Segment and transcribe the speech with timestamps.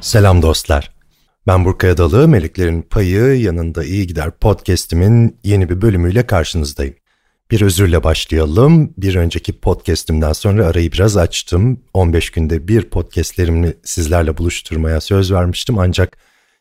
[0.00, 0.92] Selam dostlar.
[1.46, 6.94] Ben Burkaya Dalı, Meleklerin Payı yanında iyi gider podcast'imin yeni bir bölümüyle karşınızdayım.
[7.50, 8.94] Bir özürle başlayalım.
[8.96, 11.80] Bir önceki podcast'imden sonra arayı biraz açtım.
[11.94, 16.16] 15 günde bir podcast'lerimi sizlerle buluşturmaya söz vermiştim ancak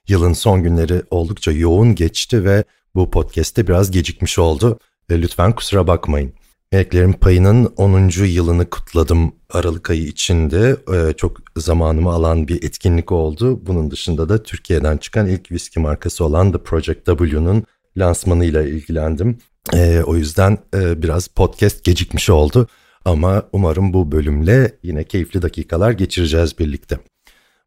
[0.07, 2.64] yılın son günleri oldukça yoğun geçti ve
[2.96, 4.79] bu podcast'te biraz gecikmiş oldu.
[5.11, 6.33] Lütfen kusura bakmayın.
[6.71, 8.09] Meleklerin Payı'nın 10.
[8.25, 10.77] yılını kutladım Aralık ayı içinde.
[10.93, 13.65] Ee, çok zamanımı alan bir etkinlik oldu.
[13.65, 17.63] Bunun dışında da Türkiye'den çıkan ilk viski markası olan The Project W'nun
[17.97, 19.37] lansmanıyla ilgilendim.
[19.74, 22.68] Ee, o yüzden e, biraz podcast gecikmiş oldu.
[23.05, 26.99] Ama umarım bu bölümle yine keyifli dakikalar geçireceğiz birlikte.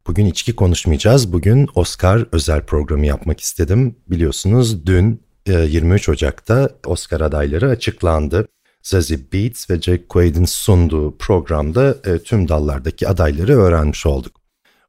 [0.07, 1.33] Bugün içki konuşmayacağız.
[1.33, 3.97] Bugün Oscar özel programı yapmak istedim.
[4.11, 8.49] Biliyorsunuz dün 23 e, Ocak'ta Oscar adayları açıklandı.
[8.83, 14.43] Zazie Beats ve Jack Quaid'in sunduğu programda e, tüm dallardaki adayları öğrenmiş olduk.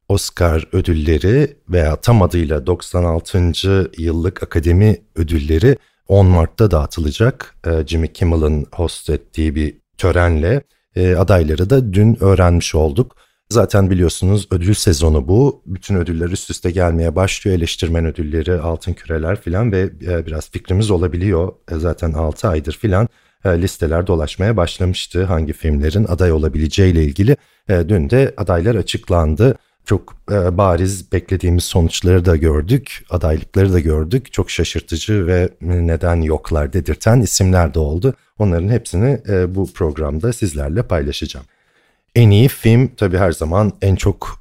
[0.08, 3.52] Oscar ödülleri veya tam adıyla 96.
[3.98, 5.76] yıllık akademi ödülleri
[6.08, 7.54] 10 Mart'ta dağıtılacak.
[7.66, 10.62] E, Jimmy Kimmel'ın host ettiği bir törenle
[10.96, 13.16] e, adayları da dün öğrenmiş olduk.
[13.50, 15.62] Zaten biliyorsunuz ödül sezonu bu.
[15.66, 17.56] Bütün ödüller üst üste gelmeye başlıyor.
[17.56, 21.52] Eleştirmen ödülleri, altın küreler filan ve e, biraz fikrimiz olabiliyor.
[21.70, 23.08] E, zaten 6 aydır filan
[23.48, 25.24] listeler dolaşmaya başlamıştı.
[25.24, 27.36] Hangi filmlerin aday olabileceği ile ilgili.
[27.68, 29.54] E, dün de adaylar açıklandı.
[29.84, 34.32] Çok e, bariz beklediğimiz sonuçları da gördük, adaylıkları da gördük.
[34.32, 38.14] Çok şaşırtıcı ve neden yoklar dedirten isimler de oldu.
[38.38, 39.20] Onların hepsini
[39.54, 41.46] bu programda sizlerle paylaşacağım.
[42.14, 44.40] En iyi film tabii her zaman en çok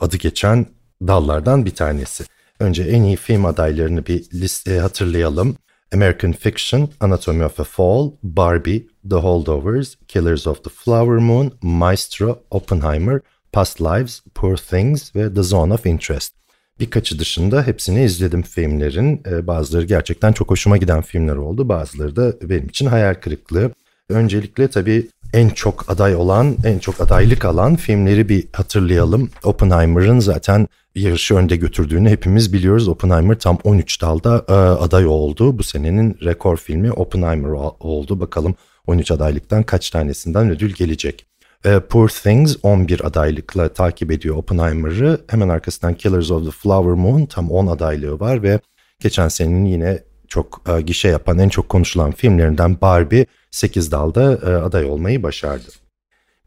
[0.00, 0.66] adı geçen
[1.02, 2.24] dallardan bir tanesi.
[2.60, 5.56] Önce en iyi film adaylarını bir liste hatırlayalım.
[5.92, 12.38] American Fiction, Anatomy of a Fall, Barbie, The Holdovers, Killers of the Flower Moon, Maestro,
[12.50, 16.34] Oppenheimer, Past Lives, Poor Things ve The Zone of Interest.
[16.80, 19.22] Birkaçı dışında hepsini izledim filmlerin.
[19.26, 21.68] Ee, bazıları gerçekten çok hoşuma giden filmler oldu.
[21.68, 23.70] Bazıları da benim için hayal kırıklığı.
[24.08, 29.30] Öncelikle tabii en çok aday olan, en çok adaylık alan filmleri bir hatırlayalım.
[29.44, 32.88] Oppenheimer'ın zaten yarışı önde götürdüğünü hepimiz biliyoruz.
[32.88, 35.58] Oppenheimer tam 13 dalda e, aday oldu.
[35.58, 37.50] Bu senenin rekor filmi Oppenheimer
[37.80, 38.20] oldu.
[38.20, 38.54] Bakalım
[38.86, 41.26] 13 adaylıktan kaç tanesinden ödül gelecek.
[41.64, 45.20] E, Poor Things 11 adaylıkla takip ediyor Oppenheimer'ı.
[45.28, 48.60] Hemen arkasından Killers of the Flower Moon tam 10 adaylığı var ve
[49.00, 49.98] geçen senenin yine
[50.32, 55.68] çok e, gişe yapan en çok konuşulan filmlerinden Barbie 8 dalda e, aday olmayı başardı.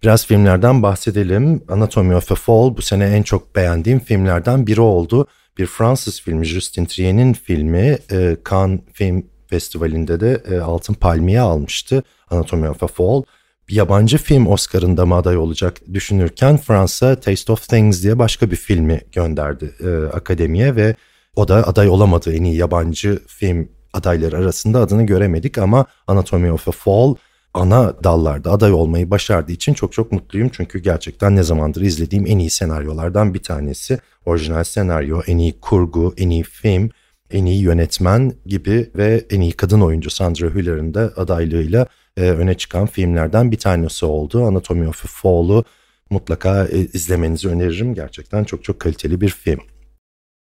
[0.03, 1.63] Biraz filmlerden bahsedelim.
[1.69, 5.27] Anatomy of a Fall bu sene en çok beğendiğim filmlerden biri oldu.
[5.57, 12.03] Bir Fransız filmi Justin Trier'in filmi e, Cannes Film Festivali'nde de e, Altın Palmiye almıştı.
[12.29, 13.23] Anatomy of a Fall.
[13.69, 19.01] Yabancı film Oscar'ında mı aday olacak düşünürken Fransa Taste of Things diye başka bir filmi
[19.11, 20.95] gönderdi e, akademiye ve
[21.35, 26.67] o da aday olamadı en iyi yabancı film adayları arasında adını göremedik ama Anatomy of
[26.67, 27.15] a Fall
[27.53, 30.49] ana dallarda aday olmayı başardığı için çok çok mutluyum.
[30.53, 33.99] Çünkü gerçekten ne zamandır izlediğim en iyi senaryolardan bir tanesi.
[34.25, 36.89] Orijinal senaryo, en iyi kurgu, en iyi film,
[37.31, 42.53] en iyi yönetmen gibi ve en iyi kadın oyuncu Sandra Hüller'in de adaylığıyla e, öne
[42.53, 44.45] çıkan filmlerden bir tanesi oldu.
[44.45, 45.63] Anatomy of a Fall'u
[46.09, 47.93] mutlaka e, izlemenizi öneririm.
[47.93, 49.59] Gerçekten çok çok kaliteli bir film.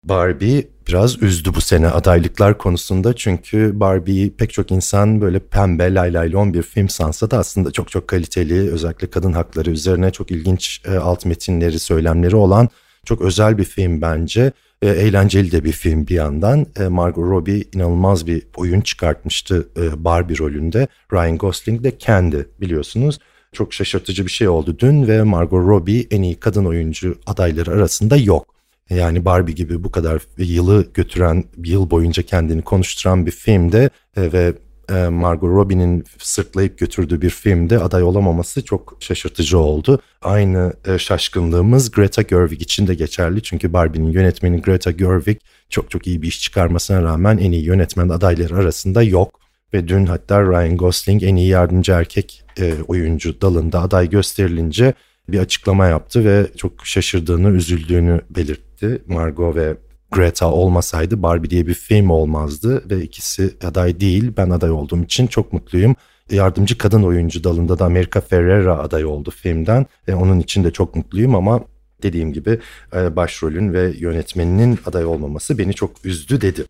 [0.03, 6.53] Barbie biraz üzdü bu sene adaylıklar konusunda çünkü Barbie'yi pek çok insan böyle pembe laylaylon
[6.53, 10.97] bir film sansa da aslında çok çok kaliteli özellikle kadın hakları üzerine çok ilginç e,
[10.97, 12.69] alt metinleri söylemleri olan
[13.05, 14.51] çok özel bir film bence.
[14.81, 16.65] E, eğlenceli de bir film bir yandan.
[16.79, 20.87] E, Margot Robbie inanılmaz bir oyun çıkartmıştı Barbie rolünde.
[21.13, 23.19] Ryan Gosling de kendi biliyorsunuz.
[23.53, 28.17] Çok şaşırtıcı bir şey oldu dün ve Margot Robbie en iyi kadın oyuncu adayları arasında
[28.17, 28.58] yok.
[28.89, 34.53] Yani Barbie gibi bu kadar yılı götüren, yıl boyunca kendini konuşturan bir filmde e, ve
[34.89, 40.01] e, Margot Robbie'nin sırtlayıp götürdüğü bir filmde aday olamaması çok şaşırtıcı oldu.
[40.21, 43.41] Aynı e, şaşkınlığımız Greta Gerwig için de geçerli.
[43.41, 45.37] Çünkü Barbie'nin yönetmeni Greta Gerwig
[45.69, 49.39] çok çok iyi bir iş çıkarmasına rağmen en iyi yönetmen adayları arasında yok.
[49.73, 52.43] Ve dün hatta Ryan Gosling en iyi yardımcı erkek
[52.87, 54.93] oyuncu dalında aday gösterilince
[55.31, 59.01] bir açıklama yaptı ve çok şaşırdığını, üzüldüğünü belirtti.
[59.07, 59.77] Margot ve
[60.11, 64.31] Greta olmasaydı Barbie diye bir film olmazdı ve ikisi aday değil.
[64.37, 65.95] Ben aday olduğum için çok mutluyum.
[66.31, 69.85] Yardımcı kadın oyuncu dalında da America Ferrera aday oldu filmden.
[70.07, 71.61] E, onun için de çok mutluyum ama
[72.03, 72.59] dediğim gibi
[72.95, 76.65] e, başrolün ve yönetmeninin aday olmaması beni çok üzdü dedi.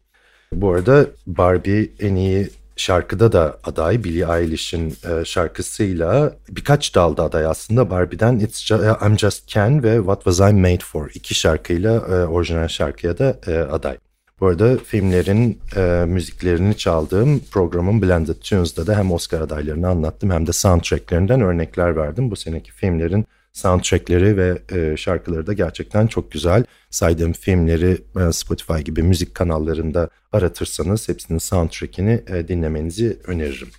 [0.54, 2.50] Bu arada Barbie en iyi
[2.80, 9.18] şarkıda da aday Billie Eilish'in e, şarkısıyla birkaç dalda aday aslında Barbie'den It's Just, I'm
[9.18, 13.58] Just Ken ve What Was I Made For iki şarkıyla e, orijinal şarkıya da e,
[13.60, 13.98] aday.
[14.40, 20.48] Bu arada filmlerin e, müziklerini çaldığım programın Blended Tunes'da da hem Oscar adaylarını anlattım hem
[20.48, 22.32] de soundtracklerinden örnekler verdim.
[22.32, 26.64] Bu seneki filmlerin soundtrackleri ve e, şarkıları da gerçekten çok güzel.
[26.90, 33.70] Saydığım filmleri e, Spotify gibi müzik kanallarında aratırsanız hepsinin soundtrackini e, dinlemenizi öneririm.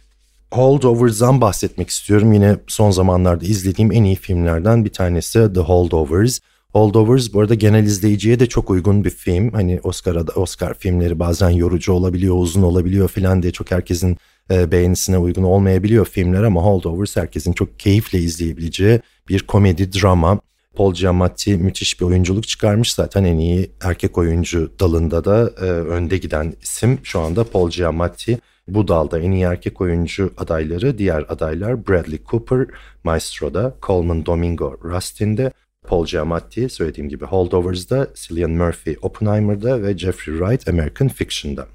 [0.51, 2.33] Holdovers'dan bahsetmek istiyorum.
[2.33, 6.41] Yine son zamanlarda izlediğim en iyi filmlerden bir tanesi The Holdovers.
[6.73, 9.53] Holdovers bu arada genel izleyiciye de çok uygun bir film.
[9.53, 14.17] Hani Oscar Oscar filmleri bazen yorucu olabiliyor, uzun olabiliyor filan diye çok herkesin
[14.51, 20.41] e, beğenisine uygun olmayabiliyor filmler ama Holdovers herkesin çok keyifle izleyebileceği bir komedi drama.
[20.75, 22.93] Paul Giamatti müthiş bir oyunculuk çıkarmış.
[22.93, 28.39] Zaten en iyi erkek oyuncu dalında da e, önde giden isim şu anda Paul Giamatti.
[28.69, 32.67] Bu dalda en iyi erkek oyuncu adayları diğer adaylar Bradley Cooper,
[33.05, 35.53] Maestro'da, Coleman Domingo, Rustin'de,
[35.87, 41.67] Paul Giamatti söylediğim gibi Holdovers'da, Cillian Murphy Oppenheimer'da ve Jeffrey Wright American Fiction'da.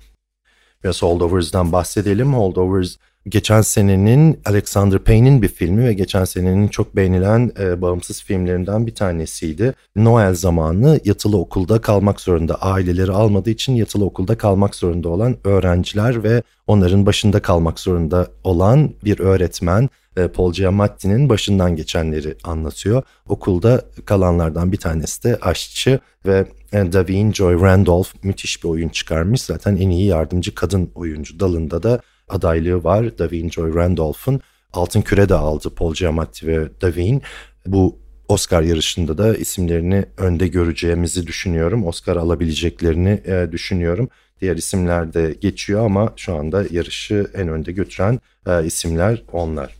[0.85, 2.33] Biraz Holdovers'dan bahsedelim.
[2.33, 2.95] Holdovers
[3.27, 8.95] geçen senenin Alexander Payne'in bir filmi ve geçen senenin çok beğenilen e, bağımsız filmlerinden bir
[8.95, 9.73] tanesiydi.
[9.95, 16.23] Noel zamanı yatılı okulda kalmak zorunda, aileleri almadığı için yatılı okulda kalmak zorunda olan öğrenciler
[16.23, 23.03] ve onların başında kalmak zorunda olan bir öğretmen e, Paul Giamatti'nin başından geçenleri anlatıyor.
[23.29, 26.45] Okulda kalanlardan bir tanesi de aşçı ve
[26.75, 29.41] Davine Joy Randolph müthiş bir oyun çıkarmış.
[29.41, 33.17] Zaten en iyi yardımcı kadın oyuncu dalında da adaylığı var.
[33.17, 34.41] Davine Joy Randolph'un
[34.75, 37.21] Altın Küre de aldı Paul Giamatti ve Davine.
[37.65, 41.87] Bu Oscar yarışında da isimlerini önde göreceğimizi düşünüyorum.
[41.87, 44.09] Oscar alabileceklerini e, düşünüyorum.
[44.41, 49.75] Diğer isimler de geçiyor ama şu anda yarışı en önde götüren e, isimler onlar.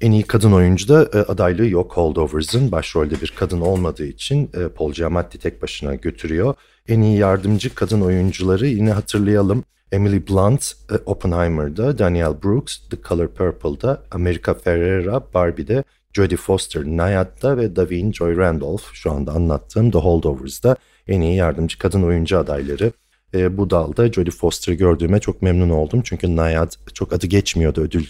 [0.00, 2.72] En iyi kadın oyuncu da e, adaylığı yok Holdovers'ın.
[2.72, 6.54] Başrolde bir kadın olmadığı için e, Paul Giamatti tek başına götürüyor.
[6.88, 9.64] En iyi yardımcı kadın oyuncuları yine hatırlayalım.
[9.92, 17.56] Emily Blunt e, Oppenheimer'da, Danielle Brooks The Color Purple'da, America Ferrera Barbie'de, Jodie Foster Nayad'da
[17.56, 20.76] ve Davine Joy Randolph şu anda anlattığım The Holdovers'da
[21.08, 22.92] en iyi yardımcı kadın oyuncu adayları
[23.34, 26.02] e, bu dalda Jodie Foster'ı gördüğüme çok memnun oldum.
[26.04, 28.04] Çünkü Nayad çok adı geçmiyordu ödül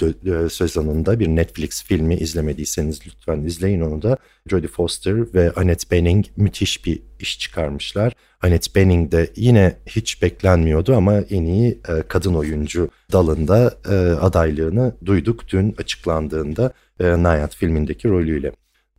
[0.45, 1.21] e, sezonunda.
[1.21, 4.17] Bir Netflix filmi izlemediyseniz lütfen izleyin onu da.
[4.51, 8.13] Jodie Foster ve Annette Bening müthiş bir iş çıkarmışlar.
[8.43, 14.95] Annette Bening de yine hiç beklenmiyordu ama en iyi e, kadın oyuncu dalında e, adaylığını
[15.05, 18.53] duyduk dün açıklandığında e, Nayad filmindeki rolüyle.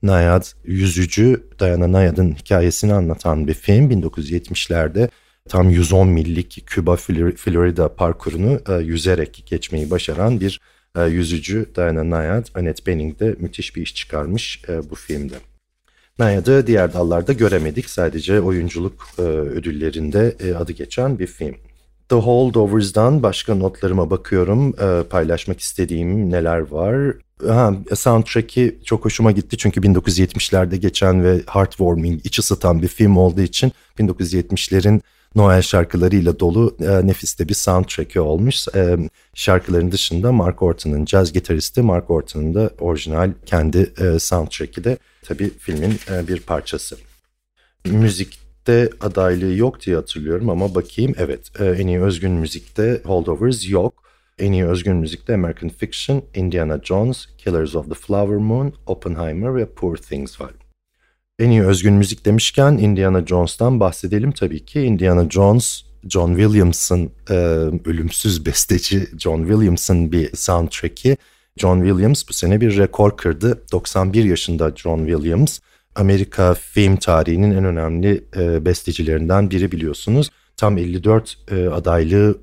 [0.03, 5.09] Nayad yüzücü Diana Nayad'ın hikayesini anlatan bir film 1970'lerde
[5.47, 10.61] tam 110 millik Küba Florida parkurunu e, yüzerek geçmeyi başaran bir
[10.97, 15.35] e, yüzücü Diana Nayad, Annette Bening de müthiş bir iş çıkarmış e, bu filmde.
[16.19, 17.89] Nayad'ı diğer dallarda göremedik.
[17.89, 21.55] Sadece oyunculuk e, ödüllerinde e, adı geçen bir film.
[22.09, 24.69] The Holdovers'dan başka notlarıma bakıyorum.
[24.69, 27.13] E, paylaşmak istediğim neler var.
[27.47, 33.41] Ha, soundtrack'i çok hoşuma gitti çünkü 1970'lerde geçen ve heartwarming, iç ısıtan bir film olduğu
[33.41, 35.01] için 1970'lerin
[35.37, 38.67] Noel şarkılarıyla dolu e, nefis de bir soundtrack'i olmuş.
[38.75, 38.97] E,
[39.33, 45.49] şarkıların dışında Mark Orton'un jazz gitaristi Mark Orton'un da orijinal kendi e, soundtrack'i de tabii
[45.59, 46.97] filmin e, bir parçası.
[47.85, 53.93] Müzikte adaylığı yok diye hatırlıyorum ama bakayım evet e, en iyi özgün müzikte Holdovers yok.
[54.39, 59.65] En iyi özgün müzikte American Fiction, Indiana Jones, Killers of the Flower Moon, Oppenheimer ve
[59.65, 60.51] Poor Things var.
[61.39, 64.81] En iyi özgün müzik demişken Indiana Jones'tan bahsedelim tabii ki.
[64.81, 67.33] Indiana Jones, John Williams'ın e,
[67.85, 71.17] ölümsüz besteci John Williams'ın bir soundtrack'i.
[71.57, 73.63] John Williams bu sene bir rekor kırdı.
[73.71, 75.59] 91 yaşında John Williams.
[75.95, 80.29] Amerika film tarihinin en önemli e, bestecilerinden biri biliyorsunuz.
[80.55, 82.37] Tam 54 e, adaylığı,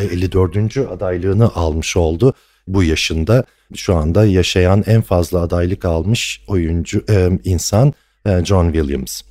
[0.00, 0.76] e, 54.
[0.76, 2.34] adaylığını almış oldu
[2.66, 3.44] bu yaşında.
[3.74, 7.92] Şu anda yaşayan en fazla adaylık almış oyuncu e, insan
[8.44, 9.22] John Williams.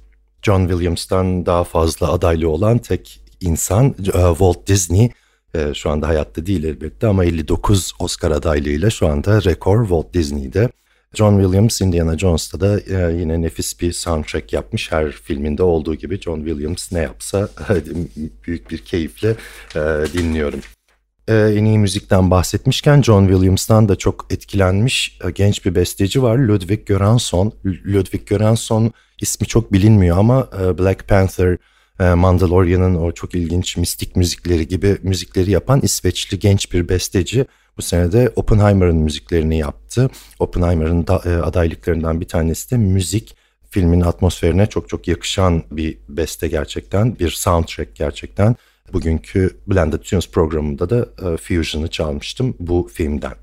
[0.41, 5.11] John Williams'tan daha fazla adaylı olan tek insan e, Walt Disney.
[5.55, 10.69] E, şu anda hayatta değil elbette ama 59 Oscar adaylığıyla şu anda rekor Walt Disney'de.
[11.13, 14.91] John Williams Indiana Jones'ta da yine nefis bir soundtrack yapmış.
[14.91, 17.49] Her filminde olduğu gibi John Williams ne yapsa
[18.47, 19.35] büyük bir keyifle
[20.13, 20.59] dinliyorum.
[21.27, 26.37] En iyi müzikten bahsetmişken John Williams'tan da çok etkilenmiş genç bir besteci var.
[26.37, 27.53] Ludwig Göransson.
[27.65, 28.91] Ludwig Göransson
[29.21, 31.57] ismi çok bilinmiyor ama Black Panther
[31.99, 37.45] e, Mandalorian'ın o çok ilginç mistik müzikleri gibi müzikleri yapan İsveçli genç bir besteci.
[37.77, 40.09] Bu sene de Oppenheimer'ın müziklerini yaptı.
[40.39, 43.37] Oppenheimer'ın da, e, adaylıklarından bir tanesi de müzik.
[43.69, 48.55] Filmin atmosferine çok çok yakışan bir beste gerçekten, bir soundtrack gerçekten.
[48.93, 53.33] Bugünkü Blended Tunes programında da e, Fusion'ı çalmıştım bu filmden.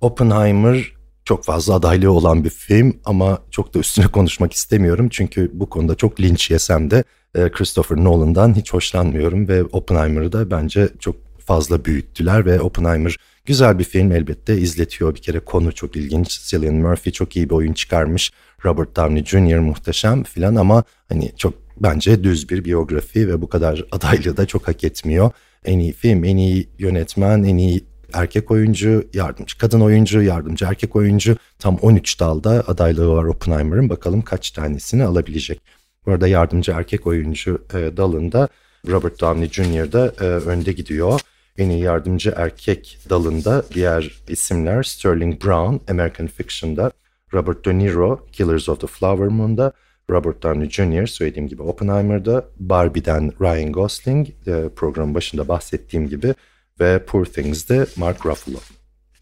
[0.00, 0.92] Oppenheimer
[1.24, 5.08] çok fazla adaylığı olan bir film ama çok da üstüne konuşmak istemiyorum.
[5.08, 10.50] Çünkü bu konuda çok linç yesem de e, Christopher Nolan'dan hiç hoşlanmıyorum ve Oppenheimer'ı da
[10.50, 15.14] bence çok fazla büyüttüler ve Oppenheimer güzel bir film elbette izletiyor.
[15.14, 16.40] Bir kere konu çok ilginç.
[16.48, 18.32] Cillian Murphy çok iyi bir oyun çıkarmış.
[18.64, 19.58] Robert Downey Jr.
[19.58, 24.68] muhteşem filan ama hani çok bence düz bir biyografi ve bu kadar adaylığı da çok
[24.68, 25.30] hak etmiyor.
[25.64, 30.96] En iyi film, en iyi yönetmen, en iyi erkek oyuncu, yardımcı kadın oyuncu, yardımcı erkek
[30.96, 33.88] oyuncu tam 13 dalda adaylığı var Oppenheimer'ın.
[33.88, 35.60] Bakalım kaç tanesini alabilecek.
[36.06, 38.48] Bu arada yardımcı erkek oyuncu e, dalında
[38.88, 39.92] Robert Downey Jr.
[39.92, 41.20] da e, önde gidiyor.
[41.58, 46.90] En iyi yardımcı erkek dalında diğer isimler Sterling Brown, American Fiction'da,
[47.34, 49.72] Robert De Niro, Killers of the Flower Moon'da,
[50.10, 51.06] Robert Downey Jr.
[51.06, 56.34] söylediğim gibi Oppenheimer'da, Barbie'den Ryan Gosling, e, programın başında bahsettiğim gibi
[56.80, 58.58] ve Poor Things'de Mark Ruffalo.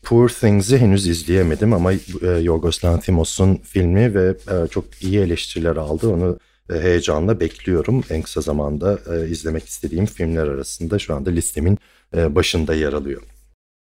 [0.02, 1.98] Poor Things'i henüz izleyemedim ama e,
[2.42, 6.08] Yorgos Lanthimos'un filmi ve e, çok iyi eleştiriler aldı.
[6.08, 6.38] Onu
[6.72, 8.04] e, heyecanla bekliyorum.
[8.10, 11.78] En kısa zamanda e, izlemek istediğim filmler arasında şu anda listemin
[12.14, 13.22] başında yer alıyor.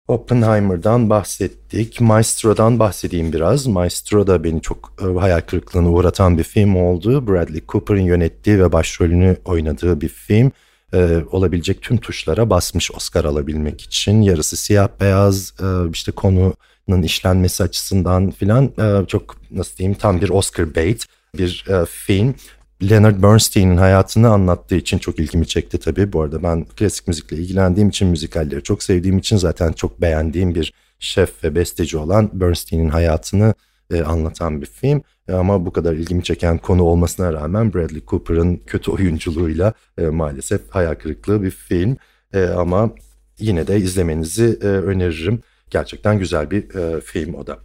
[0.07, 2.01] Oppenheimer'dan bahsettik.
[2.01, 3.67] Maestro'dan bahsedeyim biraz.
[3.67, 7.27] Maestro da beni çok e, hayal kırıklığına uğratan bir film oldu.
[7.27, 10.51] Bradley Cooper'ın yönettiği ve başrolünü oynadığı bir film.
[10.93, 14.21] Ee, olabilecek tüm tuşlara basmış Oscar alabilmek için.
[14.21, 20.29] Yarısı siyah beyaz, e, işte konunun işlenmesi açısından filan e, çok nasıl diyeyim tam bir
[20.29, 21.05] Oscar bait
[21.37, 22.35] bir e, film.
[22.89, 26.13] Leonard Bernstein'in hayatını anlattığı için çok ilgimi çekti tabii.
[26.13, 30.73] Bu arada ben klasik müzikle ilgilendiğim için, müzikalleri çok sevdiğim için zaten çok beğendiğim bir
[30.99, 33.53] şef ve besteci olan Bernstein'in hayatını
[33.93, 35.01] e, anlatan bir film.
[35.27, 40.61] E, ama bu kadar ilgimi çeken konu olmasına rağmen Bradley Cooper'ın kötü oyunculuğuyla e, maalesef
[40.69, 41.97] hayal kırıklığı bir film.
[42.33, 42.91] E, ama
[43.39, 45.39] yine de izlemenizi e, öneririm.
[45.69, 47.59] Gerçekten güzel bir e, film o da.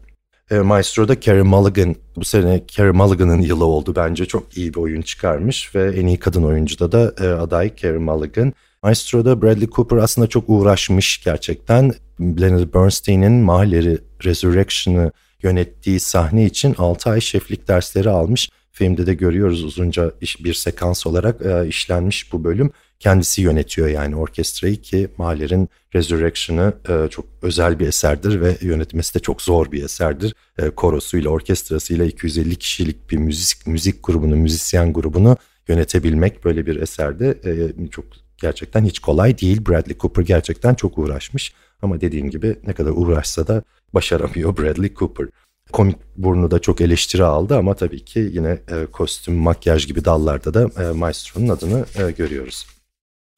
[0.51, 4.27] E, Maestro'da Carey Mulligan, bu sene Carey Mulligan'ın yılı oldu bence.
[4.27, 8.53] Çok iyi bir oyun çıkarmış ve en iyi kadın oyuncuda da e, aday Carey Mulligan.
[8.83, 11.95] Maestro'da Bradley Cooper aslında çok uğraşmış gerçekten.
[12.21, 15.13] Leonard Bernstein'in Mahler'i Resurrection'ı
[15.43, 18.51] yönettiği sahne için 6 ay şeflik dersleri almış.
[18.77, 22.71] Filmde de görüyoruz uzunca bir sekans olarak e, işlenmiş bu bölüm.
[22.99, 29.19] Kendisi yönetiyor yani orkestrayı ki Mahler'in Resurrection'ı e, çok özel bir eserdir ve yönetmesi de
[29.19, 30.35] çok zor bir eserdir.
[30.59, 35.37] E, korosuyla, orkestrasıyla 250 kişilik bir müzik müzik grubunu, müzisyen grubunu
[35.69, 38.05] yönetebilmek böyle bir eserde e, çok
[38.39, 39.67] gerçekten hiç kolay değil.
[39.67, 41.55] Bradley Cooper gerçekten çok uğraşmış.
[41.83, 43.63] Ama dediğim gibi ne kadar uğraşsa da
[43.95, 45.27] başaramıyor Bradley Cooper.
[45.73, 50.55] Komik burnu da çok eleştiri aldı ama tabii ki yine e, kostüm, makyaj gibi dallarda
[50.55, 52.67] da e, Maestro'nun adını e, görüyoruz.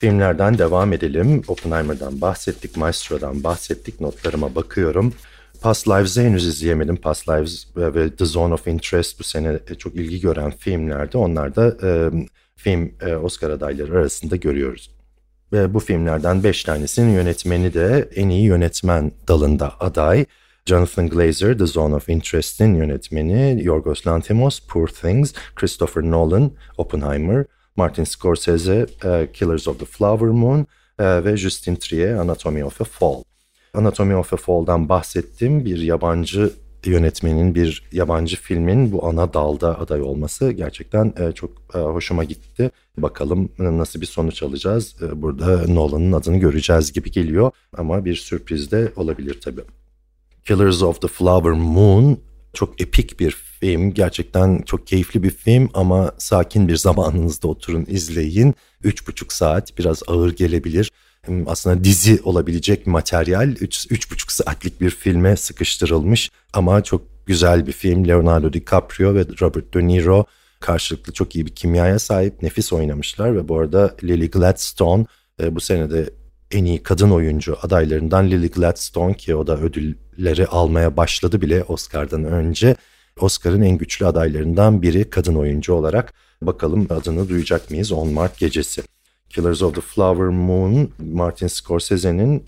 [0.01, 1.43] Filmlerden devam edelim.
[1.49, 4.01] Oppenheimer'dan bahsettik, Maestro'dan bahsettik.
[4.01, 5.15] Notlarıma bakıyorum.
[5.63, 6.97] Past Lives'ı henüz izleyemedim.
[6.97, 11.17] Past Lives ve The Zone of Interest bu sene e, çok ilgi gören filmlerdi.
[11.17, 12.11] Onlar da e,
[12.57, 14.91] film e, Oscar adayları arasında görüyoruz.
[15.53, 20.25] Ve bu filmlerden beş tanesinin yönetmeni de en iyi yönetmen dalında aday.
[20.69, 27.47] Jonathan Glazer, The Zone of Interest'in yönetmeni, Yorgos Lanthimos, Poor Things, Christopher Nolan, Oppenheimer,
[27.77, 30.67] Martin Scorsese, uh, Killers of the Flower Moon
[30.99, 33.25] uh, ve Justin Trier, Anatomy of a Fall.
[33.75, 35.65] Anatomy of a Fall'dan bahsettim.
[35.65, 36.51] Bir yabancı
[36.85, 42.71] yönetmenin bir yabancı filmin bu ana dalda aday olması gerçekten e, çok e, hoşuma gitti.
[42.97, 44.97] Bakalım nasıl bir sonuç alacağız.
[45.03, 49.65] E, burada Nolan'ın adını göreceğiz gibi geliyor ama bir sürpriz de olabilir tabii.
[50.49, 52.19] Killers of the Flower Moon
[52.53, 53.95] çok epik bir film.
[53.95, 58.55] Gerçekten çok keyifli bir film ama sakin bir zamanınızda oturun izleyin.
[58.83, 60.91] Üç buçuk saat biraz ağır gelebilir
[61.47, 68.09] aslında dizi olabilecek materyal 3,5 saatlik bir filme sıkıştırılmış ama çok güzel bir film.
[68.09, 70.25] Leonardo DiCaprio ve Robert De Niro
[70.61, 75.07] karşılıklı çok iyi bir kimyaya sahip nefis oynamışlar ve bu arada Lily Gladstone
[75.43, 76.11] e, bu senede
[76.51, 82.25] en iyi kadın oyuncu adaylarından Lily Gladstone ki o da ödülleri almaya başladı bile Oscar'dan
[82.25, 82.77] önce.
[83.21, 86.15] Oscar'ın en güçlü adaylarından biri kadın oyuncu olarak.
[86.43, 88.83] Bakalım adını duyacak mıyız 10 Mart gecesi.
[89.31, 92.45] Killers of the Flower Moon, Martin Scorsese'nin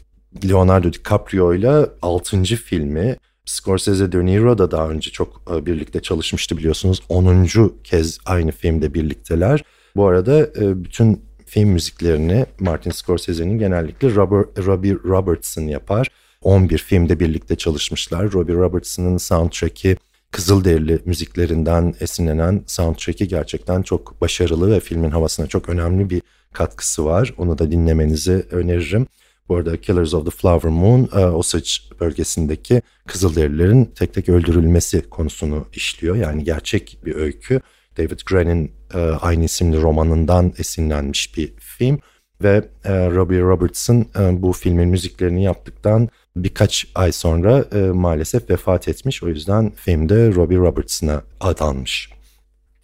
[0.49, 2.43] Leonardo DiCaprio ile 6.
[2.43, 3.17] filmi.
[3.45, 7.03] Scorsese De Niro da daha önce çok e, birlikte çalışmıştı biliyorsunuz.
[7.09, 7.47] 10.
[7.85, 9.65] kez aynı filmde birlikteler.
[9.97, 16.09] Bu arada e, bütün film müziklerini Martin Scorsese'nin genellikle Robert, Robbie Robertson yapar.
[16.43, 18.33] 11 filmde birlikte çalışmışlar.
[18.33, 19.97] Robbie Robertson'ın soundtrack'i
[20.31, 27.35] Kızılderili müziklerinden esinlenen soundtrack'i gerçekten çok başarılı ve filmin havasına çok önemli bir katkısı var.
[27.39, 29.07] Onu da dinlemenizi öneririm.
[29.49, 35.67] Bu arada Killers of the Flower Moon, e, Osage bölgesindeki Kızılderililerin tek tek öldürülmesi konusunu
[35.73, 36.17] işliyor.
[36.17, 37.61] Yani gerçek bir öykü.
[37.99, 41.99] David Gren'in aynı isimli romanından esinlenmiş bir film.
[42.43, 49.23] Ve e, Robbie Robertson bu filmin müziklerini yaptıktan birkaç ay sonra maalesef vefat etmiş.
[49.23, 52.11] O yüzden filmde Robbie Robertson'a adanmış.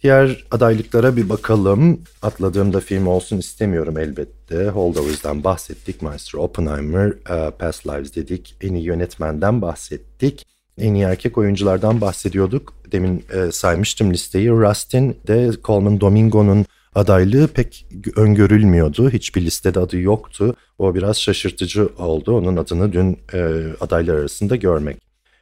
[0.03, 2.01] Diğer adaylıklara bir bakalım.
[2.21, 4.67] Atladığımda film olsun istemiyorum elbette.
[4.69, 6.01] Holdovers'dan bahsettik.
[6.01, 7.13] Maestro Oppenheimer,
[7.59, 8.55] Past Lives dedik.
[8.61, 10.45] En iyi yönetmenden bahsettik.
[10.77, 12.73] En iyi erkek oyunculardan bahsediyorduk.
[12.91, 14.49] Demin e, saymıştım listeyi.
[14.49, 16.65] Rustin de Coleman Domingo'nun
[16.95, 19.09] adaylığı pek öngörülmüyordu.
[19.09, 20.55] Hiçbir listede adı yoktu.
[20.79, 22.37] O biraz şaşırtıcı oldu.
[22.37, 24.97] Onun adını dün e, adaylar arasında görmek.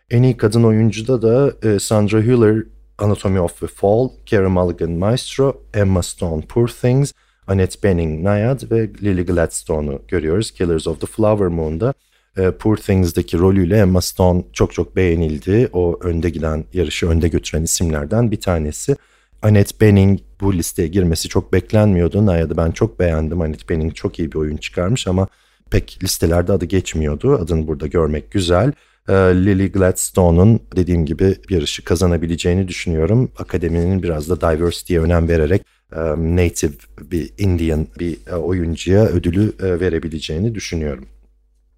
[0.09, 2.63] En iyi kadın oyuncuda da e, Sandra Hüller
[2.97, 7.13] Anatomy of the Fall, Carey Mulligan Maestro, Emma Stone Poor Things,
[7.47, 10.51] Annette Bening Naiad ve Lily Gladstone'u görüyoruz.
[10.51, 11.93] Killers of the Flower Moon'da
[12.37, 15.69] e, Poor Things'deki rolüyle Emma Stone çok çok beğenildi.
[15.73, 18.95] O önde giden, yarışı önde götüren isimlerden bir tanesi.
[19.41, 22.25] Annette Bening bu listeye girmesi çok beklenmiyordu.
[22.25, 23.41] Naiad'ı ben çok beğendim.
[23.41, 25.27] Annette Bening çok iyi bir oyun çıkarmış ama
[25.71, 27.35] pek listelerde adı geçmiyordu.
[27.35, 28.71] Adını burada görmek güzel.
[29.09, 33.31] Ee, Lily Gladstone'un dediğim gibi yarışı kazanabileceğini düşünüyorum.
[33.37, 35.61] Akademinin biraz da diversity'ye önem vererek
[35.95, 35.99] e,
[36.35, 41.05] native bir Indian bir e, oyuncuya ödülü e, verebileceğini düşünüyorum.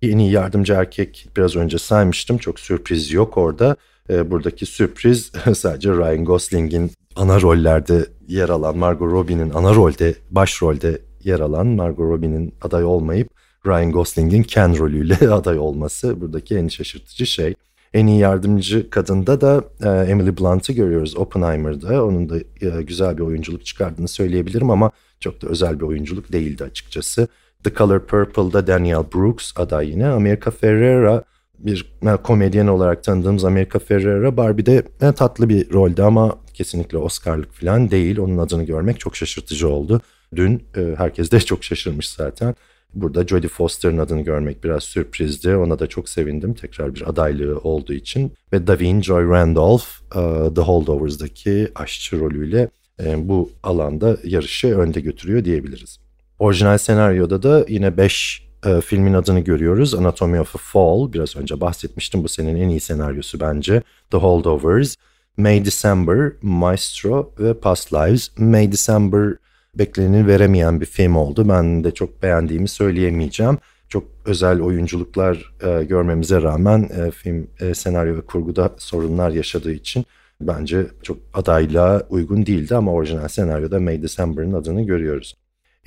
[0.01, 2.37] Yeni yardımcı erkek biraz önce saymıştım.
[2.37, 3.75] Çok sürpriz yok orada.
[4.09, 11.39] Buradaki sürpriz sadece Ryan Gosling'in ana rollerde yer alan Margot Robbie'nin ana rolde, başrolde yer
[11.39, 13.29] alan Margot Robbie'nin aday olmayıp
[13.65, 17.53] Ryan Gosling'in Ken rolüyle aday olması buradaki en şaşırtıcı şey.
[17.93, 22.05] En iyi yardımcı kadında da e, Emily Blunt'ı görüyoruz Oppenheimer'da.
[22.05, 26.63] Onun da e, güzel bir oyunculuk çıkardığını söyleyebilirim ama çok da özel bir oyunculuk değildi
[26.63, 27.27] açıkçası.
[27.63, 30.07] The Color Purple'da Daniel Brooks aday yine.
[30.07, 31.23] America Ferrera
[31.59, 37.53] bir e, komedyen olarak tanıdığımız America Ferrera Barbie'de e, tatlı bir rolde ama kesinlikle Oscar'lık
[37.53, 38.19] falan değil.
[38.19, 40.01] Onun adını görmek çok şaşırtıcı oldu.
[40.35, 42.55] Dün e, herkes de çok şaşırmış zaten.
[42.93, 45.55] Burada Jodie Foster'ın adını görmek biraz sürprizdi.
[45.55, 46.53] Ona da çok sevindim.
[46.53, 48.33] Tekrar bir adaylığı olduğu için.
[48.53, 52.69] Ve Davine Joy Randolph uh, The Holdovers'daki aşçı rolüyle
[53.03, 56.06] e, bu alanda yarışı önde götürüyor diyebiliriz.
[56.39, 59.95] Orijinal senaryoda da yine 5 e, filmin adını görüyoruz.
[59.95, 62.23] Anatomy of a Fall, biraz önce bahsetmiştim.
[62.23, 63.81] Bu senin en iyi senaryosu bence.
[64.11, 64.95] The Holdovers,
[65.37, 68.29] May December, Maestro ve Past Lives.
[68.37, 69.35] May December
[69.75, 71.49] bekleneni veremeyen bir film oldu.
[71.49, 73.57] Ben de çok beğendiğimi söyleyemeyeceğim.
[73.89, 80.05] Çok özel oyunculuklar e, görmemize rağmen e, film e, senaryo ve kurguda sorunlar yaşadığı için
[80.41, 85.35] bence çok adaylığa uygun değildi ama orijinal senaryoda May December'ın adını görüyoruz.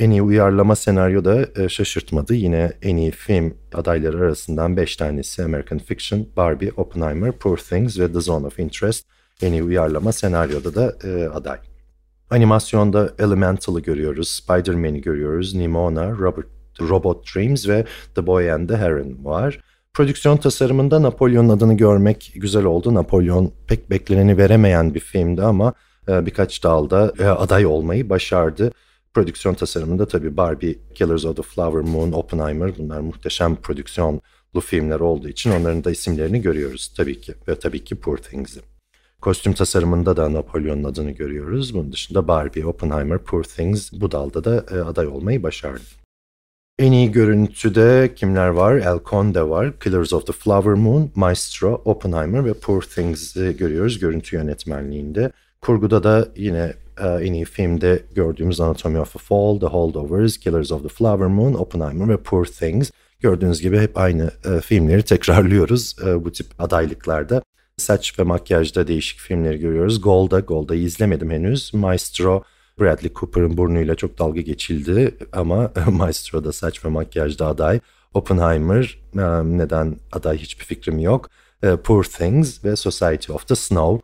[0.01, 2.35] En iyi uyarlama senaryo da e, şaşırtmadı.
[2.35, 8.13] Yine en iyi film adayları arasından 5 tanesi American Fiction, Barbie, Oppenheimer, Poor Things ve
[8.13, 9.07] The Zone of Interest.
[9.43, 11.59] En iyi uyarlama senaryoda da e, aday.
[12.31, 16.47] Animasyonda Elemental'ı görüyoruz, Spider-Man'i görüyoruz, Nimona, Robert,
[16.81, 17.85] Robot Dreams ve
[18.15, 19.61] The Boy and the Heron var.
[19.95, 22.95] Prodüksiyon tasarımında Napolyon'un adını görmek güzel oldu.
[22.95, 25.73] Napolyon pek bekleneni veremeyen bir filmdi ama
[26.09, 28.73] e, birkaç dalda aday olmayı başardı.
[29.15, 35.29] Prodüksiyon tasarımında tabii Barbie, Killers of the Flower Moon, Oppenheimer bunlar muhteşem prodüksiyonlu filmler olduğu
[35.29, 37.35] için onların da isimlerini görüyoruz tabii ki.
[37.49, 38.61] Ve tabii ki Poor Things'i.
[39.21, 41.75] Kostüm tasarımında da Napolyon'un adını görüyoruz.
[41.75, 45.83] Bunun dışında Barbie, Oppenheimer, Poor Things bu dalda da e, aday olmayı başardı.
[46.79, 48.77] En iyi görüntüde kimler var?
[48.77, 54.37] El Conde var, Killers of the Flower Moon, Maestro, Oppenheimer ve Poor Things'i görüyoruz görüntü
[54.37, 55.33] yönetmenliğinde.
[55.61, 60.83] Kurguda da yine en iyi filmde gördüğümüz Anatomy of a Fall, The Holdovers, Killers of
[60.83, 62.91] the Flower Moon, Oppenheimer ve Poor Things.
[63.21, 67.43] Gördüğünüz gibi hep aynı e, filmleri tekrarlıyoruz e, bu tip adaylıklarda.
[67.77, 70.01] Saç ve makyajda değişik filmleri görüyoruz.
[70.01, 71.75] Golda, Golda'yı izlemedim henüz.
[71.75, 72.43] Maestro,
[72.81, 77.81] Bradley Cooper'ın burnuyla çok dalga geçildi ama Maestro'da saç ve makyajda aday.
[78.15, 78.99] Oppenheimer,
[79.45, 81.31] neden aday hiçbir fikrim yok.
[81.85, 84.01] Poor Things ve Society of the Snow.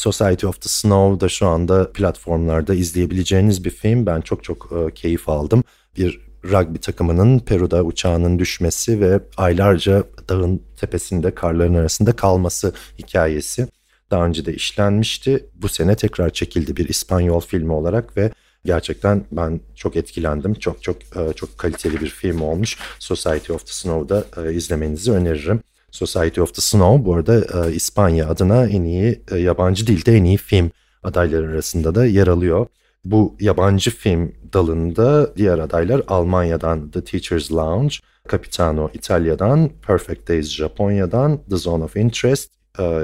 [0.00, 4.06] Society of the Snow da şu anda platformlarda izleyebileceğiniz bir film.
[4.06, 5.64] Ben çok çok e, keyif aldım.
[5.96, 13.68] Bir rugby takımının Peru'da uçağının düşmesi ve aylarca dağın tepesinde karların arasında kalması hikayesi
[14.10, 15.46] daha önce de işlenmişti.
[15.54, 18.30] Bu sene tekrar çekildi bir İspanyol filmi olarak ve
[18.64, 20.54] Gerçekten ben çok etkilendim.
[20.54, 22.78] Çok çok e, çok kaliteli bir film olmuş.
[22.98, 25.60] Society of the Snow'da e, izlemenizi öneririm.
[25.90, 30.36] Society of the Snow bu arada e, İspanya adına en iyi yabancı dilde en iyi
[30.36, 30.70] film
[31.02, 32.66] adayları arasında da yer alıyor.
[33.04, 37.94] Bu yabancı film dalında diğer adaylar Almanya'dan The Teacher's Lounge,
[38.30, 42.50] Capitano İtalya'dan, Perfect Days Japonya'dan, The Zone of Interest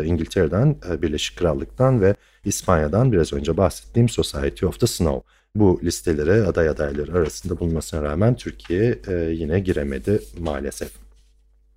[0.04, 5.20] İngiltere'den, Birleşik Krallık'tan ve İspanya'dan biraz önce bahsettiğim Society of the Snow.
[5.54, 11.05] Bu listelere aday adayları arasında bulunmasına rağmen Türkiye e, yine giremedi maalesef.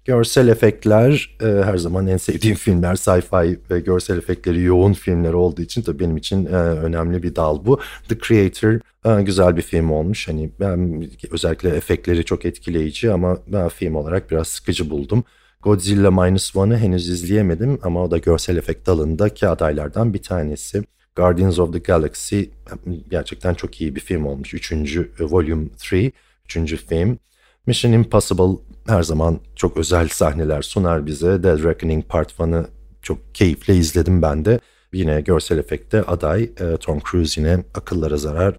[0.09, 5.61] Görsel efektler e, her zaman en sevdiğim filmler sci-fi ve görsel efektleri yoğun filmler olduğu
[5.61, 7.79] için tabii benim için e, önemli bir dal bu.
[8.07, 10.27] The Creator e, güzel bir film olmuş.
[10.27, 15.23] Hani ben özellikle efektleri çok etkileyici ama ben film olarak biraz sıkıcı buldum.
[15.61, 20.83] Godzilla Minus One'ı henüz izleyemedim ama o da görsel efekt dalındaki adaylardan bir tanesi.
[21.15, 22.41] Guardians of the Galaxy
[23.09, 24.53] gerçekten çok iyi bir film olmuş.
[24.53, 26.13] Üçüncü e, Volume 3,
[26.45, 27.19] üçüncü film.
[27.67, 31.43] Mission Impossible her zaman çok özel sahneler sunar bize.
[31.43, 32.67] Dead Reckoning Part 1'ı
[33.01, 34.59] çok keyifle izledim ben de.
[34.93, 38.57] Yine görsel efekte aday e, Tom Cruise yine akıllara zarar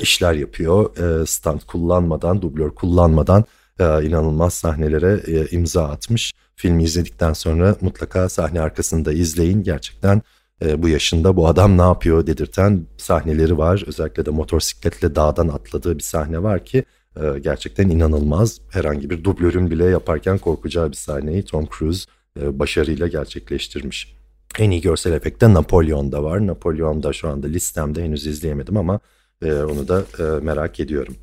[0.00, 0.96] işler yapıyor.
[0.96, 3.44] E, stunt kullanmadan, dublör kullanmadan
[3.80, 6.32] inanılmaz sahnelere imza atmış.
[6.56, 9.62] Filmi izledikten sonra mutlaka sahne arkasında izleyin.
[9.62, 10.22] Gerçekten
[10.64, 13.84] e, bu yaşında bu adam ne yapıyor dedirten sahneleri var.
[13.86, 16.84] Özellikle de motosikletle dağdan atladığı bir sahne var ki
[17.22, 18.60] e, gerçekten inanılmaz.
[18.70, 24.16] Herhangi bir dublörün bile yaparken korkacağı bir sahneyi Tom Cruise e, başarıyla gerçekleştirmiş.
[24.58, 26.46] En iyi görsel efekte Napolyon'da var.
[26.46, 29.00] Napolyon'da şu anda listemde henüz izleyemedim ama
[29.42, 30.04] e, onu da
[30.42, 31.16] merak ediyorum.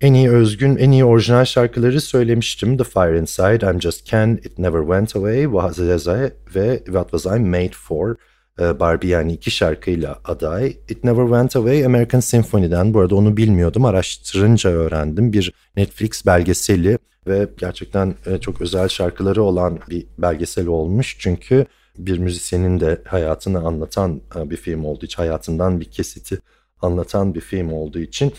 [0.00, 2.76] En iyi özgün, en iyi orijinal şarkıları söylemiştim.
[2.76, 5.78] The Fire Inside, I'm Just Ken, It Never Went Away, Was
[6.54, 8.16] ve What Was I Made For.
[8.60, 10.76] Ee, Barbie yani iki şarkıyla aday.
[10.88, 12.94] It Never Went Away American Symphony'den.
[12.94, 13.84] Bu arada onu bilmiyordum.
[13.84, 15.32] Araştırınca öğrendim.
[15.32, 21.16] Bir Netflix belgeseli ve gerçekten e, çok özel şarkıları olan bir belgesel olmuş.
[21.18, 21.66] Çünkü
[21.98, 26.38] bir müzisyenin de hayatını anlatan e, bir film olduğu için, hayatından bir kesiti
[26.82, 28.32] anlatan bir film olduğu için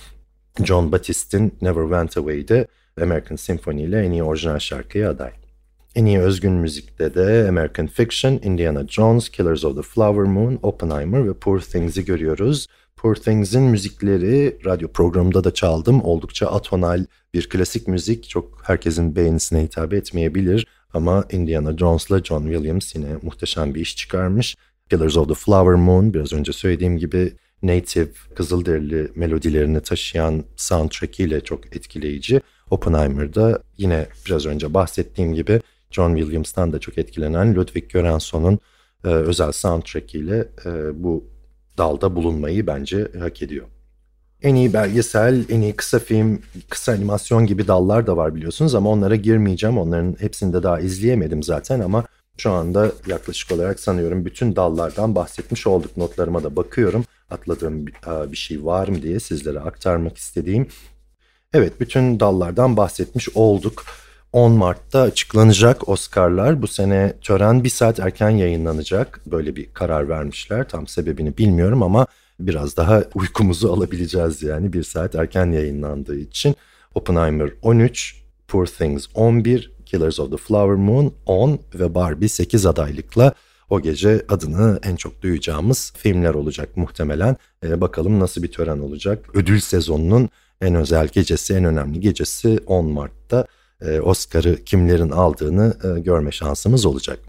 [0.64, 2.68] John Batist'in Never Went Away'de
[3.02, 5.32] American Symphony ile en iyi orijinal şarkıya aday.
[5.98, 11.28] En iyi özgün müzikte de American Fiction, Indiana Jones, Killers of the Flower Moon, Oppenheimer
[11.28, 12.68] ve Poor Things'i görüyoruz.
[12.96, 16.02] Poor Things'in müzikleri radyo programında da çaldım.
[16.04, 18.30] Oldukça atonal bir klasik müzik.
[18.30, 20.68] Çok herkesin beğenisine hitap etmeyebilir.
[20.94, 24.56] Ama Indiana Jones'la John Williams yine muhteşem bir iş çıkarmış.
[24.90, 27.34] Killers of the Flower Moon biraz önce söylediğim gibi
[27.64, 32.42] native Kızılderili melodilerini taşıyan soundtrack ile çok etkileyici.
[32.70, 38.60] Oppenheimer'da yine biraz önce bahsettiğim gibi John Williams'tan da çok etkilenen Ludwig Göransson'un
[39.06, 41.24] e, özel soundtrack ile e, bu
[41.78, 43.66] dalda bulunmayı bence hak ediyor.
[44.42, 48.90] En iyi belgesel, en iyi kısa film, kısa animasyon gibi dallar da var biliyorsunuz ama
[48.90, 49.78] onlara girmeyeceğim.
[49.78, 52.06] Onların hepsini de daha izleyemedim zaten ama
[52.38, 55.98] şu anda yaklaşık olarak sanıyorum bütün dallardan bahsetmiş olduk.
[55.98, 57.06] Notlarıma da bakıyorum.
[57.30, 57.88] Atladığım
[58.32, 60.68] bir şey var mı diye sizlere aktarmak istediğim.
[61.54, 63.84] Evet bütün dallardan bahsetmiş olduk.
[64.34, 66.62] 10 Mart'ta açıklanacak Oscar'lar.
[66.62, 69.22] Bu sene tören bir saat erken yayınlanacak.
[69.26, 70.70] Böyle bir karar vermişler.
[70.70, 72.08] Tam sebebini bilmiyorum ama
[72.40, 76.56] biraz daha uykumuzu alabileceğiz yani bir saat erken yayınlandığı için.
[76.96, 83.34] Oppenheimer 13, Poor Things 11, Killers of the Flower Moon 10 ve Barbie 8 adaylıkla
[83.70, 87.38] o gece adını en çok duyacağımız filmler olacak muhtemelen.
[87.64, 89.26] Ee, bakalım nasıl bir tören olacak.
[89.34, 90.30] Ödül sezonunun
[90.62, 93.46] en özel gecesi, en önemli gecesi 10 Mart'ta e,
[93.86, 97.20] Oscar'ı kimlerin aldığını e, görme şansımız olacak.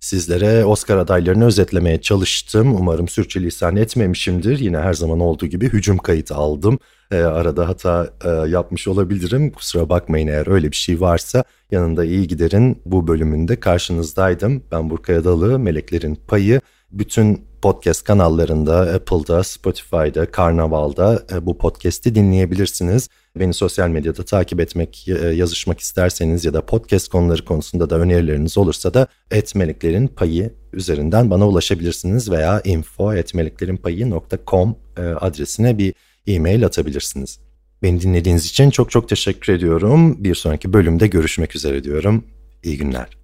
[0.00, 2.74] Sizlere Oscar adaylarını özetlemeye çalıştım.
[2.74, 4.58] Umarım sürçülisan etmemişimdir.
[4.58, 6.78] Yine her zaman olduğu gibi hücum kayıtı aldım.
[7.10, 9.50] E, arada hata e, yapmış olabilirim.
[9.50, 11.44] Kusura bakmayın eğer öyle bir şey varsa.
[11.70, 14.62] Yanında iyi giderin bu bölümünde karşınızdaydım.
[14.72, 16.60] Ben Burkay Adalı, Meleklerin Payı.
[16.90, 23.08] Bütün podcast kanallarında, Apple'da, Spotify'da, Karnaval'da e, bu podcast'i dinleyebilirsiniz.
[23.36, 28.58] Beni sosyal medyada takip etmek, e, yazışmak isterseniz ya da podcast konuları konusunda da önerileriniz
[28.58, 35.94] olursa da etmeliklerin payı üzerinden bana ulaşabilirsiniz veya info.etmeliklerinpayi.com e, adresine bir
[36.26, 37.38] e-mail atabilirsiniz.
[37.82, 40.24] Beni dinlediğiniz için çok çok teşekkür ediyorum.
[40.24, 42.24] Bir sonraki bölümde görüşmek üzere diyorum.
[42.62, 43.17] İyi günler.